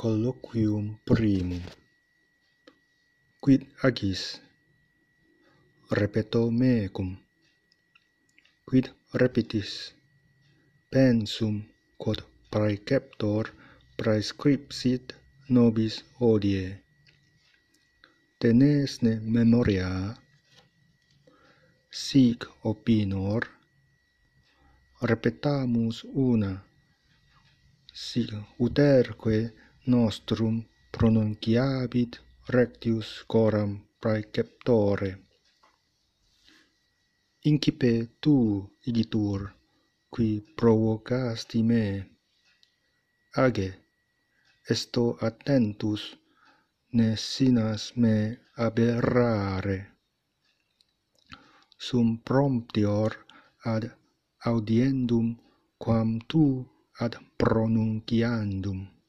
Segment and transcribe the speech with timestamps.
[0.00, 1.60] colloquium primum.
[3.42, 4.22] Quid agis?
[6.00, 7.10] Repeto mecum.
[8.66, 8.86] Quid
[9.20, 9.70] repetis?
[10.92, 11.56] Pensum
[12.00, 13.44] quod praeceptor
[13.98, 15.04] praescripsit
[15.54, 16.66] nobis hodie
[18.40, 20.16] tenesne memoria.
[21.92, 23.42] Sic opinor.
[25.10, 25.96] Repetamus
[26.28, 26.52] una.
[27.92, 28.30] Sic
[28.66, 33.70] uterque nostrum pronunciabit rectius coram
[34.00, 35.10] praeceptore.
[37.48, 38.36] Incipe tu,
[38.84, 39.48] igitur,
[40.10, 41.84] qui provocasti me.
[43.36, 43.68] Age,
[44.68, 46.02] esto attentus,
[46.92, 48.16] ne sinas me
[48.56, 49.78] aberrare.
[51.78, 53.16] Sum promptior
[53.64, 53.88] ad
[54.44, 55.38] audiendum
[55.78, 56.44] quam tu
[57.00, 58.99] ad pronunciandum.